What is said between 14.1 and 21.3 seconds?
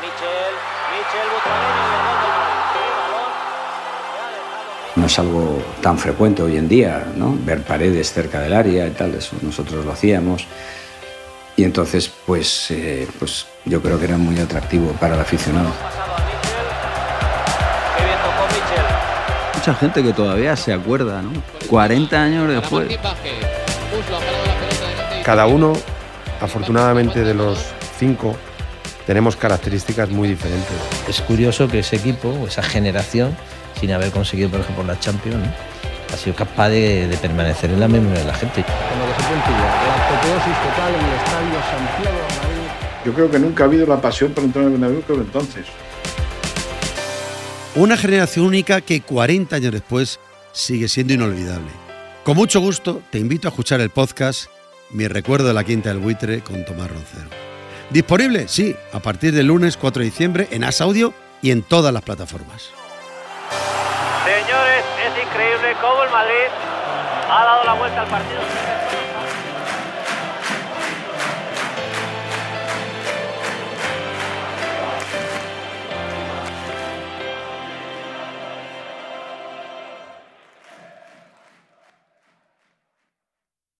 muy atractivo para el aficionado. Mucha gente que todavía se acuerda,